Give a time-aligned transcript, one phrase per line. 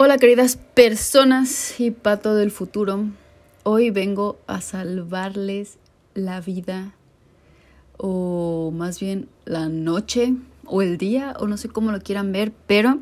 [0.00, 3.06] Hola queridas personas y pato del futuro.
[3.64, 5.76] Hoy vengo a salvarles
[6.14, 6.94] la vida
[7.96, 10.34] o más bien la noche
[10.66, 13.00] o el día o no sé cómo lo quieran ver, pero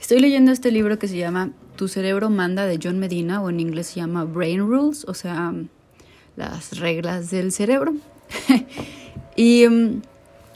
[0.00, 3.60] estoy leyendo este libro que se llama Tu cerebro manda de John Medina o en
[3.60, 5.54] inglés se llama Brain Rules, o sea,
[6.34, 7.94] las reglas del cerebro.
[9.36, 10.02] y mm,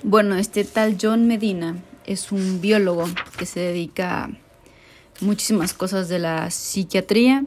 [0.02, 1.76] bueno, este tal John Medina
[2.06, 3.04] es un biólogo
[3.38, 4.30] que se dedica a
[5.22, 7.44] muchísimas cosas de la psiquiatría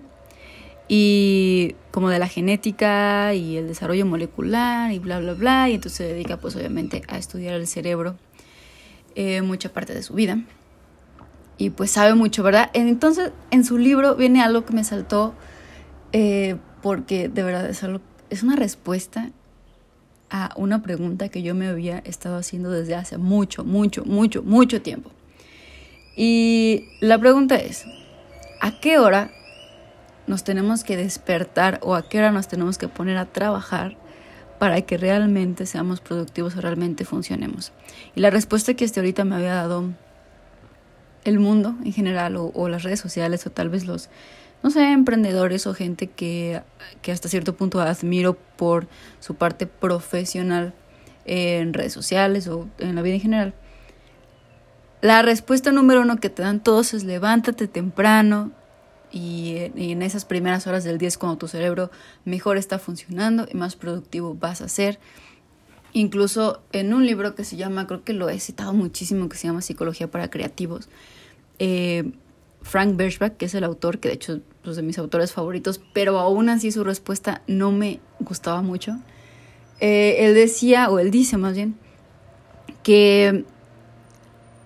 [0.88, 5.98] y como de la genética y el desarrollo molecular y bla bla bla y entonces
[5.98, 8.16] se dedica pues obviamente a estudiar el cerebro
[9.16, 10.40] eh, mucha parte de su vida.
[11.58, 15.34] Y pues sabe mucho verdad entonces en su libro viene algo que me saltó
[16.12, 19.30] eh, porque de verdad es algo es una respuesta
[20.30, 24.82] a una pregunta que yo me había estado haciendo desde hace mucho mucho mucho mucho
[24.82, 25.12] tiempo
[26.16, 27.86] y la pregunta es,
[28.62, 29.32] ¿a qué hora
[30.28, 33.98] nos tenemos que despertar o a qué hora nos tenemos que poner a trabajar
[34.60, 37.72] para que realmente seamos productivos o realmente funcionemos?
[38.16, 39.90] Y la respuesta que hasta ahorita me había dado
[41.24, 44.10] el mundo en general o, las redes sociales o tal vez los,
[44.62, 46.62] no sé, emprendedores o gente que,
[47.02, 48.88] que hasta cierto punto admiro por
[49.20, 50.74] su parte profesional
[51.26, 53.54] en redes sociales o en la vida en general
[55.04, 58.54] la respuesta número uno que te dan todos es levántate temprano
[59.12, 61.92] y, en esas primeras horas del día es cuando tu cerebro
[62.24, 65.00] mejor está funcionando y más productivo vas a ser.
[65.92, 69.48] Incluso en un libro que se llama, creo que lo he citado muchísimo, que se
[69.48, 70.88] llama Psicología para Creativos,
[71.60, 72.14] eh,
[72.62, 75.82] Frank Birchback, que es el autor, que de hecho es pues, de mis autores favoritos,
[75.94, 78.98] pero aún así su respuesta no me gustaba mucho.
[79.82, 81.76] Eh, él decía, o él dice más bien,
[82.84, 83.44] que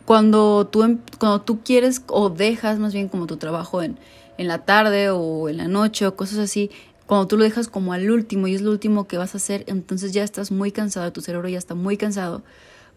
[0.08, 4.00] cuando tú, em, cuando tú quieres o dejas más bien como tu trabajo en,
[4.38, 6.72] en la tarde o en la noche o cosas así,
[7.06, 9.66] cuando tú lo dejas como al último y es lo último que vas a hacer,
[9.68, 12.42] entonces ya estás muy cansado, tu cerebro ya está muy cansado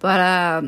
[0.00, 0.62] para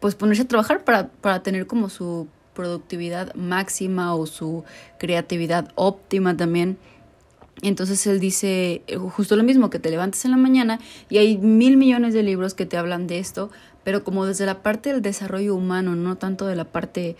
[0.00, 4.64] pues ponerse a trabajar para, para tener como su productividad máxima o su
[4.98, 6.76] creatividad óptima también.
[7.62, 11.38] Entonces él dice eh, justo lo mismo, que te levantes en la mañana y hay
[11.38, 13.50] mil millones de libros que te hablan de esto,
[13.84, 17.16] pero como desde la parte del desarrollo humano, no tanto de la parte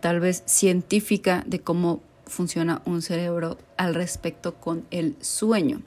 [0.00, 5.82] tal vez científica de cómo funciona un cerebro al respecto con el sueño.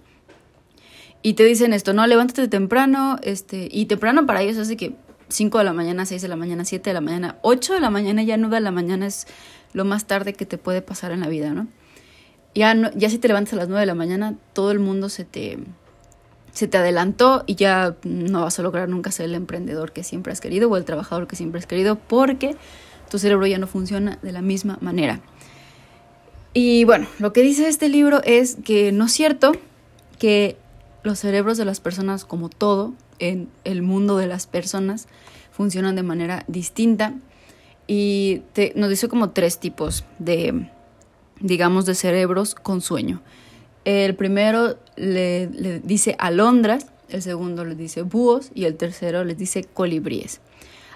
[1.22, 4.96] Y te dicen esto, no, levántate temprano, este, y temprano para ellos hace que
[5.28, 7.90] 5 de la mañana, 6 de la mañana, 7 de la mañana, 8 de la
[7.90, 9.28] mañana, ya 9 de la mañana es
[9.74, 11.68] lo más tarde que te puede pasar en la vida, ¿no?
[12.56, 15.10] Ya, no, ya si te levantas a las 9 de la mañana, todo el mundo
[15.10, 15.60] se te,
[16.60, 20.34] se te adelantó y ya no vas a lograr nunca ser el emprendedor que siempre
[20.34, 22.58] has querido o el trabajador que siempre has querido porque
[23.10, 25.22] tu cerebro ya no funciona de la misma manera.
[26.54, 29.54] Y bueno, lo que dice este libro es que no es cierto
[30.18, 30.58] que
[31.04, 35.08] los cerebros de las personas, como todo en el mundo de las personas,
[35.54, 37.14] funcionan de manera distinta.
[37.88, 38.42] Y
[38.76, 40.68] nos dice como tres tipos de,
[41.40, 43.22] digamos, de cerebros con sueño.
[43.86, 45.48] El primero le,
[45.84, 50.42] dice alondras, el segundo le dice búhos y el tercero les dice colibríes.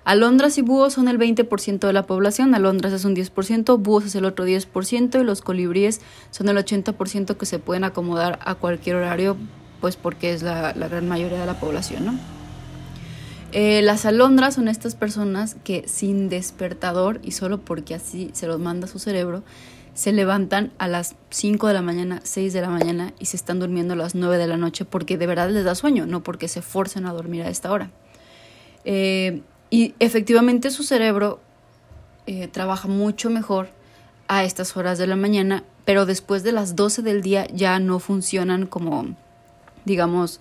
[0.06, 4.16] Alondras y búhos son el 20% de la población, alondras es un 10%, búhos es
[4.16, 8.98] el otro 10% y los colibríes son el 80% que se pueden acomodar a cualquier
[8.98, 9.38] horario,
[9.80, 12.20] pues porque es la, gran mayoría de la población, ¿no?
[13.54, 18.60] Eh, las alondras son estas personas que sin despertador y solo porque así se los
[18.60, 19.44] manda su cerebro,
[19.94, 23.59] se levantan a las 5 de la mañana, 6 de la mañana y se están
[23.59, 26.48] durmiendo a las 9 de la noche porque de verdad les da sueño, no porque
[26.48, 27.92] se forcen a dormir a esta hora.
[28.86, 31.40] Eh, y efectivamente su cerebro
[32.26, 33.70] eh, trabaja mucho mejor
[34.28, 38.00] a estas horas de la mañana, pero después de las 12 del día ya no
[38.00, 39.16] funcionan como,
[39.86, 40.40] digamos,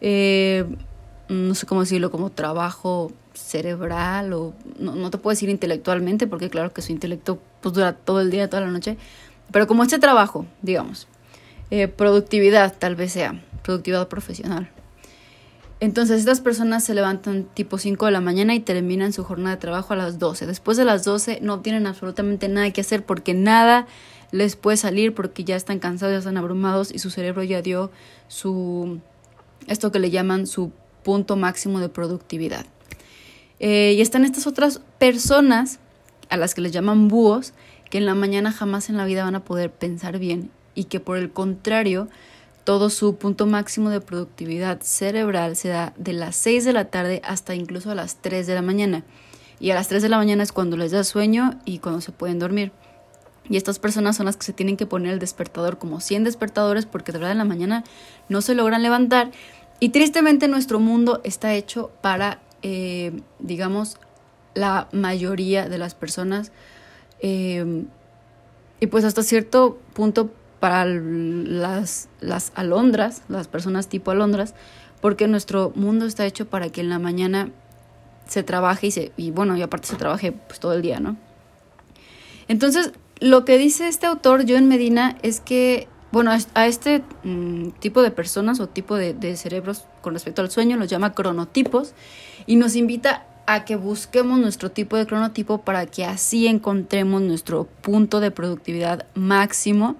[0.00, 0.64] eh,
[1.28, 6.72] no sé cómo decirlo, como trabajo cerebral o no, te puedo decir intelectualmente porque claro
[6.72, 8.96] que su intelecto pues dura todo el día, toda la noche,
[9.50, 11.08] pero como este trabajo, digamos,
[11.70, 14.70] eh, productividad tal vez sea, productividad profesional.
[15.80, 19.60] Entonces estas personas se levantan tipo 5 de la mañana y terminan su jornada de
[19.60, 20.46] trabajo a las 12.
[20.46, 23.86] Después de las 12 no tienen absolutamente nada que hacer porque nada
[24.32, 27.92] les puede salir porque ya están cansados, ya están abrumados y su cerebro ya dio
[28.26, 29.00] su
[29.68, 30.72] esto que le llaman su
[31.04, 32.66] punto máximo de productividad.
[33.60, 35.80] Eh, y están estas otras personas,
[36.28, 37.54] a las que les llaman búhos,
[37.90, 41.00] que en la mañana jamás en la vida van a poder pensar bien y que
[41.00, 42.08] por el contrario,
[42.64, 47.22] todo su punto máximo de productividad cerebral se da de las 6 de la tarde
[47.24, 49.04] hasta incluso a las 3 de la mañana.
[49.60, 52.12] y a las 3 de la mañana es cuando les da sueño y cuando se
[52.12, 52.70] pueden dormir.
[53.50, 56.86] Y estas personas son las que se tienen que poner el despertador como 100 despertadores
[56.86, 57.82] porque de verdad en la mañana
[58.28, 59.32] no se logran levantar.
[59.80, 63.98] Y tristemente nuestro mundo está hecho para, eh, digamos,
[64.54, 66.52] la mayoría de las personas.
[67.20, 67.84] Eh,
[68.80, 74.54] y pues hasta cierto punto para las, las alondras, las personas tipo alondras,
[75.00, 77.50] porque nuestro mundo está hecho para que en la mañana
[78.26, 81.16] se trabaje y, se, y bueno, y aparte se trabaje pues todo el día, ¿no?
[82.46, 88.02] Entonces, lo que dice este autor, John Medina, es que, bueno, a este mm, tipo
[88.02, 91.94] de personas o tipo de, de cerebros con respecto al sueño los llama cronotipos
[92.48, 97.64] y nos invita a que busquemos nuestro tipo de cronotipo para que así encontremos nuestro
[97.82, 99.96] punto de productividad máximo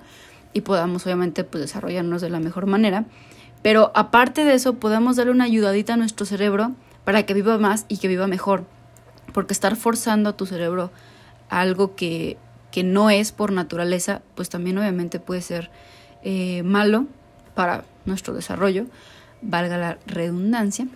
[0.54, 3.04] y podamos obviamente pues, desarrollarnos de la mejor manera.
[3.60, 6.72] Pero aparte de eso, podemos darle una ayudadita a nuestro cerebro
[7.04, 8.64] para que viva más y que viva mejor.
[9.34, 10.90] Porque estar forzando a tu cerebro
[11.50, 12.38] algo que,
[12.70, 15.70] que no es por naturaleza, pues también obviamente puede ser
[16.22, 17.04] eh, malo
[17.54, 18.86] para nuestro desarrollo,
[19.42, 20.88] valga la redundancia.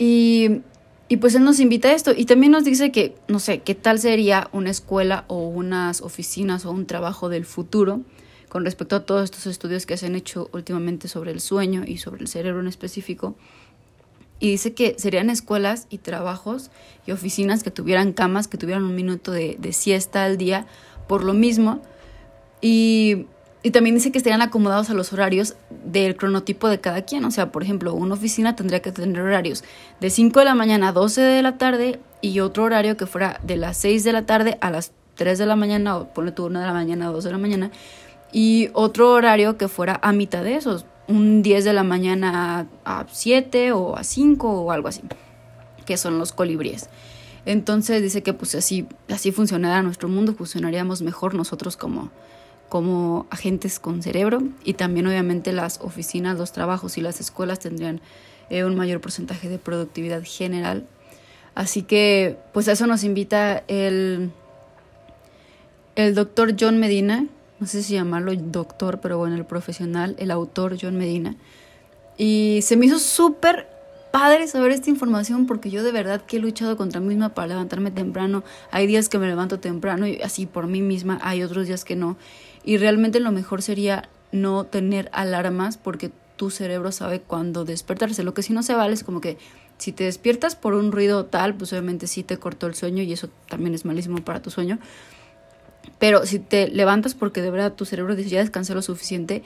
[0.00, 0.62] Y,
[1.10, 3.74] y pues él nos invita a esto y también nos dice que, no sé, qué
[3.74, 8.00] tal sería una escuela o unas oficinas o un trabajo del futuro
[8.48, 11.98] con respecto a todos estos estudios que se han hecho últimamente sobre el sueño y
[11.98, 13.36] sobre el cerebro en específico.
[14.40, 16.70] Y dice que serían escuelas y trabajos
[17.06, 20.66] y oficinas que tuvieran camas, que tuvieran un minuto de, siesta al día,
[21.08, 21.82] por lo mismo.
[22.62, 23.26] Y,
[23.62, 25.54] y, también dice que estarían acomodados a los horarios
[25.84, 27.24] del cronotipo de cada quien.
[27.24, 29.64] O sea, por ejemplo, una oficina tendría que tener horarios
[30.00, 33.40] de 5 de la mañana a 12 de la tarde y otro horario que fuera
[33.42, 36.46] de las 6 de la tarde a las 3 de la mañana, o ponle tú
[36.46, 37.70] una de la mañana a 2 de la mañana,
[38.32, 43.06] y otro horario que fuera a mitad de esos, un 10 de la mañana a
[43.10, 45.02] 7 o a 5 o algo así,
[45.84, 46.88] que son los colibríes.
[47.46, 52.10] Entonces dice que pues así, así funcionara nuestro mundo, funcionaríamos mejor nosotros como,
[52.70, 58.00] como agentes con cerebro y también obviamente las oficinas, los trabajos y las escuelas tendrían
[58.48, 60.86] eh, un mayor porcentaje de productividad general.
[61.54, 64.30] Así que pues a eso nos invita el,
[65.96, 67.26] el doctor John Medina,
[67.58, 71.34] no sé si llamarlo doctor, pero bueno, el profesional, el autor John Medina.
[72.16, 73.66] Y se me hizo súper
[74.10, 77.48] padre saber esta información porque yo de verdad que he luchado contra mí misma para
[77.48, 78.44] levantarme temprano.
[78.70, 81.96] Hay días que me levanto temprano y así por mí misma, hay otros días que
[81.96, 82.16] no.
[82.64, 88.22] Y realmente lo mejor sería no tener alarmas porque tu cerebro sabe cuándo despertarse.
[88.22, 89.36] Lo que sí no se vale es como que
[89.78, 93.12] si te despiertas por un ruido tal, pues obviamente sí te cortó el sueño y
[93.12, 94.78] eso también es malísimo para tu sueño.
[95.98, 99.42] Pero si te levantas porque de verdad tu cerebro dice ya descansé lo suficiente,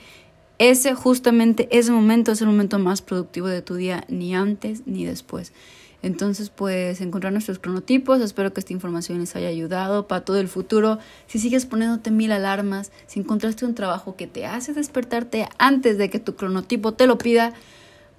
[0.57, 5.05] ese justamente ese momento es el momento más productivo de tu día, ni antes ni
[5.05, 5.53] después.
[6.01, 8.21] Entonces, pues encontrar nuestros cronotipos.
[8.21, 10.99] Espero que esta información les haya ayudado para todo el futuro.
[11.25, 16.11] Si sigues poniéndote mil alarmas, si encontraste un trabajo que te hace despertarte antes de
[16.11, 17.53] que tu cronotipo te lo pida,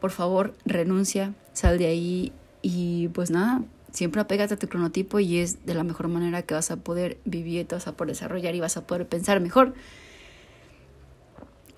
[0.01, 3.63] por favor, renuncia, sal de ahí y pues nada,
[3.93, 7.19] siempre apégate a tu cronotipo y es de la mejor manera que vas a poder
[7.25, 9.75] vivir, te vas a poder desarrollar y vas a poder pensar mejor.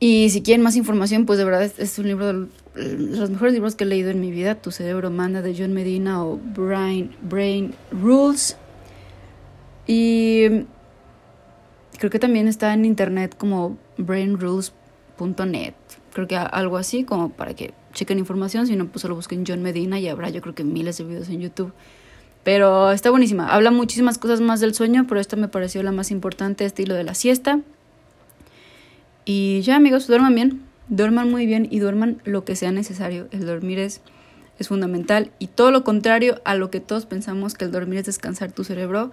[0.01, 3.75] Y si quieren más información, pues de verdad es, un libro de los mejores libros
[3.75, 4.55] que he leído en mi vida.
[4.55, 8.57] Tu cerebro manda de John Medina o Brain, Brain Rules.
[9.87, 10.67] Y
[11.99, 15.75] creo que también está en internet como brainrules.net.
[16.13, 18.69] Creo que algo así como para que chequen información.
[18.69, 21.29] Si no, pues solo busquen John Medina y habrá yo creo que miles de videos
[21.29, 21.73] en YouTube.
[22.45, 23.49] Pero está buenísima.
[23.53, 27.03] Habla muchísimas cosas más del sueño, pero esta me pareció la más importante, estilo de
[27.03, 27.61] la siesta.
[29.31, 33.29] Y ya amigos, duerman bien, duerman muy bien y duerman lo que sea necesario.
[33.31, 34.01] El dormir es,
[34.59, 38.07] es fundamental y todo lo contrario a lo que todos pensamos que el dormir es
[38.07, 39.11] descansar tu cerebro.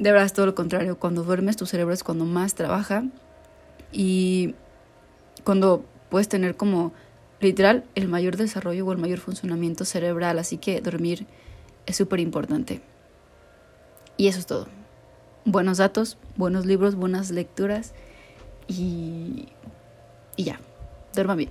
[0.00, 0.98] De verdad es todo lo contrario.
[0.98, 3.04] Cuando duermes tu cerebro es cuando más trabaja
[3.92, 4.56] y
[5.44, 6.92] cuando puedes tener como
[7.38, 10.40] literal el mayor desarrollo o el mayor funcionamiento cerebral.
[10.40, 11.28] Así que dormir
[11.86, 12.80] es súper importante.
[14.16, 14.66] Y eso es todo.
[15.44, 17.94] Buenos datos, buenos libros, buenas lecturas
[18.70, 19.48] y,
[20.36, 20.58] y ya.
[21.12, 21.50] Duerma bien.